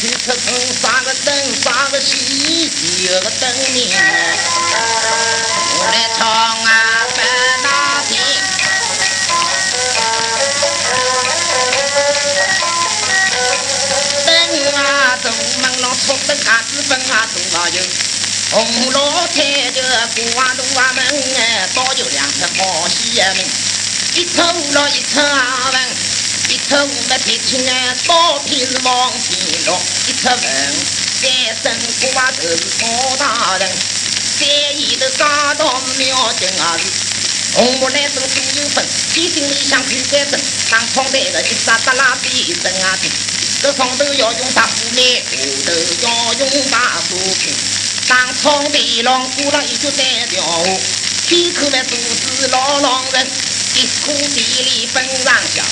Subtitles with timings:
[0.00, 0.48] 去出灯，
[0.80, 2.70] 三个灯，三个喜，
[3.06, 3.90] 有个灯明。
[5.76, 7.22] 我来唱啊，白
[7.62, 7.68] 那
[8.08, 8.12] 天。
[14.24, 14.28] 灯
[14.74, 17.82] 啊，东门上出灯，卡子分啊，东啊有。
[18.52, 19.82] 红罗开着
[20.16, 21.04] 古啊东啊门
[21.36, 23.36] 哎，倒就两只好戏门，
[24.14, 25.99] 一头罗一头啊文。
[26.50, 29.78] 一出五百铁青啊，刀片是王天禄；
[30.08, 30.74] 一出文，
[31.22, 31.30] 三
[31.62, 33.70] 身瓜头是包大人；
[34.36, 36.82] 三一头家道庙进啊是
[37.54, 43.08] 红木来灯都有分，天心里想看三灯，当窗台的一扎耷拉比灯啊灯，
[43.62, 45.36] 这上头要用大斧来，下
[45.68, 47.54] 头要用大斧片，
[48.08, 50.64] 当窗台上挂了一脚三条河，
[51.28, 53.28] 天口外肚子老狼人，
[53.76, 55.64] 一颗地里分上下。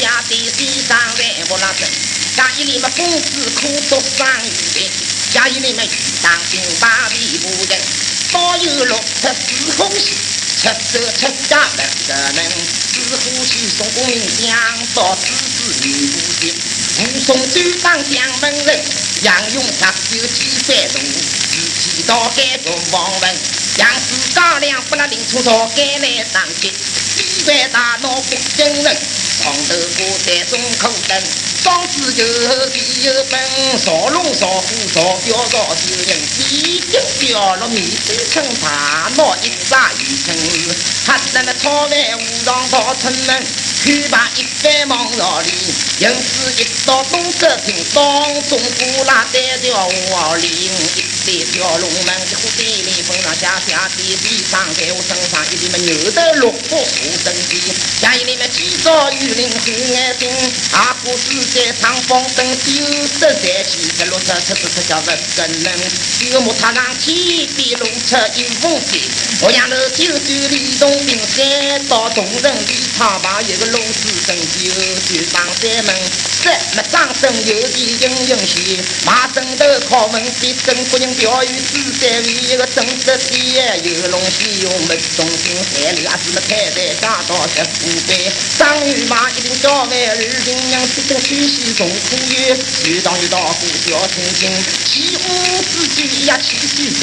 [0.00, 1.88] 家的地上万不拉真，
[2.36, 4.90] 家里面工资苦读上有的，
[5.32, 5.76] 家里面
[6.22, 7.80] 当兵把地不人，
[8.32, 10.12] 保有六七四呼吸，
[10.56, 12.50] 七手七家六个人，
[12.92, 14.58] 四呼吸送公民将
[14.94, 16.54] 到子子女不心，
[16.98, 18.84] 武松就当将门人，
[19.22, 23.36] 杨勇他就七三度，自己到该做王文，
[23.78, 28.96] 杨志高粱不拉领出朝该来当兵，一万大脑不惊人。
[29.44, 31.22] 黄头锅在中口灯，
[31.62, 32.24] 双子就
[32.70, 33.38] 地有本，
[33.78, 36.18] 烧龙烧虎烧标烧酒人，
[36.50, 40.74] 已经掉了米水成大脑一扎一层日，
[41.06, 43.46] 还那么炒饭五常到城门，
[43.84, 45.52] 去把一番忙到里，
[45.98, 48.02] 因此一到东客厅，当
[48.48, 50.70] 中古拉带条五里，
[51.26, 52.82] 一条龙门，一户地
[53.24, 56.84] 里风上下下地上在我身上，一里面牛头鹿骨护
[57.22, 59.32] 身体，家里面几早雨。
[59.34, 60.30] 林黑眼睛，
[60.72, 63.34] 阿哥是在长风灯，九十三
[63.64, 65.72] 七十六十七十七叫不可能。
[66.20, 69.00] 九木他让天边露出一风飞，
[69.40, 74.70] 我养了九九李东兵，三到东人李长把一个龙子生九
[75.08, 75.94] 九上山门，
[76.42, 89.30] 三没掌声有地英英血，马身头靠门边真不人钓鱼只在为一个正直西安有龙戏用没中心，山里阿是没太在大到十五倍，张玉马。
[89.30, 94.48] 一定叫外儿人娘吃顿休息送苦药，遇到一道虎叫青青，
[94.84, 97.00] 起五子举呀气息十，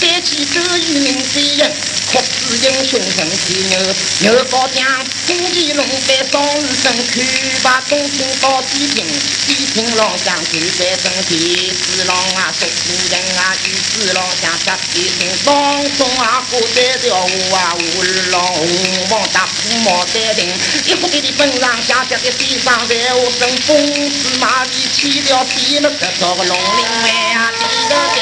[0.00, 1.72] 三起周瑜名飞人，
[2.06, 4.86] 哭死英雄成天牛，牛高将
[5.26, 7.26] 金鸡龙飞双日升，看
[7.64, 9.04] 把东京到地平，
[9.48, 20.48] 地平老将就在身边，四郎啊说夫人啊，与四郎相杀地平，当中啊过在条河啊，五日郎红王大铺毛在顶，
[20.86, 21.52] 一呼地的奔。
[21.62, 24.38] 上下脚的地上在我身，风子？
[24.38, 28.18] 马里起了地了，可找个龙鳞外啊，地个根。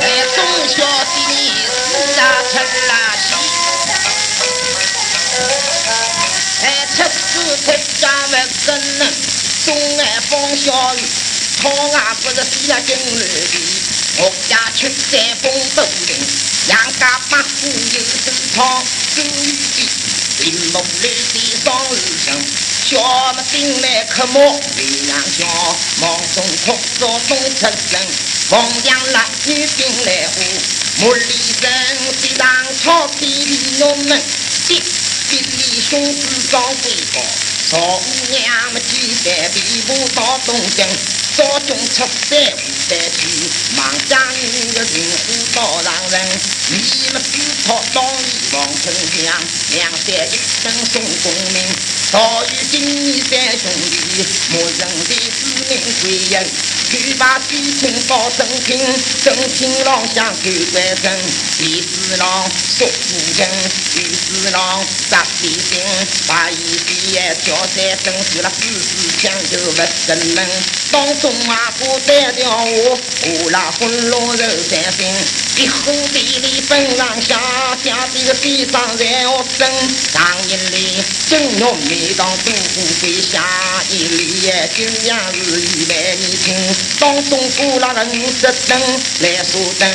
[0.00, 0.36] 哎，中
[0.68, 0.74] 小
[1.14, 1.16] 弟
[1.88, 2.52] 四大吃
[2.88, 3.30] 垃圾，
[6.62, 7.34] 哎，吃子？
[7.64, 7.66] 吃
[8.00, 8.32] 家不
[8.66, 8.68] 跟
[8.98, 9.02] 呢，
[9.64, 9.68] 中
[9.98, 10.98] 爱放小雨，
[11.60, 13.18] 草啊不是死了金日
[13.52, 13.54] 地，
[14.22, 16.16] 我家吃在风都灵。
[16.68, 18.84] 杨家八户有正仓，
[19.16, 19.88] 周玉帝
[20.38, 22.40] 林木里的双日生，
[22.88, 25.44] 小么丁来刻木为娘家，
[26.00, 28.00] 忙中哭着东出生，
[28.50, 30.40] 王娘来女兵来护，
[30.98, 31.68] 木里生
[32.20, 32.46] 地上
[32.80, 34.22] 草地里农们，
[34.68, 34.80] 地
[35.30, 37.20] 地里兄子长贵高，
[37.72, 40.86] 少五娘们几代地步到东京。
[41.34, 42.56] 早中出山五
[42.90, 43.26] 百去，
[43.74, 44.94] 忙将女的人
[45.26, 46.14] 虎到让人，
[46.68, 46.74] 你
[47.12, 48.11] 们只讨当里
[48.52, 49.32] 王丞相，
[49.70, 51.64] 两山一生送功名，
[52.10, 56.46] 早与金义三兄弟，莫人的子民贵人，
[56.90, 58.78] 去把地亲报正亲，
[59.24, 61.18] 正亲郎相看官身，
[61.60, 63.48] 李四郎说夫人，
[63.94, 65.80] 李四郎杀李兵，
[66.26, 70.46] 把一笔交三生，去了四四枪就不真能
[70.90, 71.02] 当。
[71.20, 75.14] 中啊，不带掉我，我那混龙肉三心，
[75.54, 77.38] 一户地里分上下，
[77.84, 79.68] 下地个地上在我生，
[80.10, 83.44] 上一里正玉米当豆腐飞，下
[83.90, 88.80] 一里军粮是一万你听，当中过了五十灯
[89.20, 89.88] 来说灯，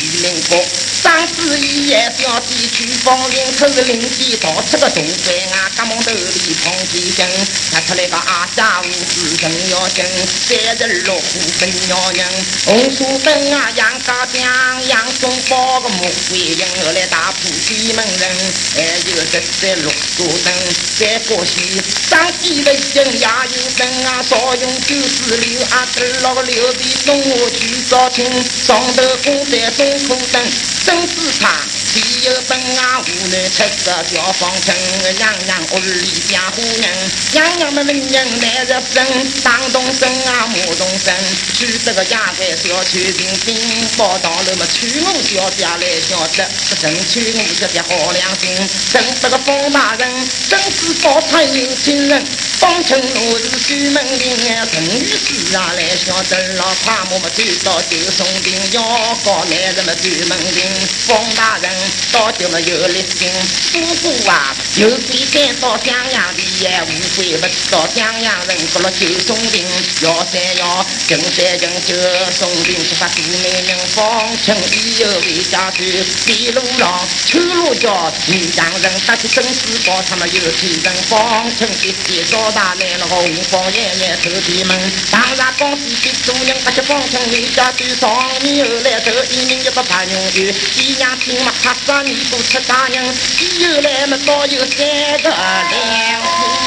[0.00, 0.64] 玉林国。
[1.02, 7.26] 上次一夜小弟去放林，可是林地到这个东北啊，赶忙头里碰几根，
[7.72, 10.04] 看出来个阿家五子真要紧，
[10.48, 11.22] 三十六户
[11.58, 12.26] 真要人，
[12.66, 18.30] 红薯灯啊杨家将，杨宗保个穆桂英，后来大破西门人，
[18.74, 20.52] 还有这这绿树灯，
[20.98, 21.80] 三国戏
[22.10, 28.24] 上几的人也有灯啊，少用就是留阿弟老个留的中午去早清，
[28.66, 30.42] 上头公在中苦灯。
[30.84, 31.54] 真是差，
[31.92, 34.74] 地有本啊，无奈出个小方城，
[35.18, 39.04] 娘娘屋里家户人，娘娘们文人来日生，
[39.42, 41.12] 当东生啊，母东生，
[41.58, 46.48] 娶这个丫鬟小娶平平，报到了么娶我小姐来晓得，
[46.80, 48.56] 真娶我小姐好良心，
[48.92, 52.24] 真这个方大人，真是宝财有情人，
[52.60, 58.80] 方城路是西门町啊，陈女士啊来晓得，老怕我们追到就送兵，要
[59.24, 60.70] 告男人们追门庭。
[61.06, 61.70] 方大人
[62.12, 63.30] 到底么有力心，
[63.72, 69.64] 叔叔啊，有几天到襄阳的也无非不到襄阳人过了九送兵，
[70.00, 71.94] 要三要进三进九
[72.38, 88.10] 送兵，出发杜美人方城已有为家去，地路上秋路叫女强人搭起生死报，他们有几人方城一地少大来了红方爷爷走地门，当然公司的主人打起方城为家去，上
[88.42, 90.54] 面后来走一名一个潘永玉。
[90.76, 94.18] 一娘听嘛，啥子你都吃，大人西游来么？
[94.26, 94.76] 倒有三
[95.22, 96.20] 个两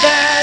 [0.00, 0.35] 个。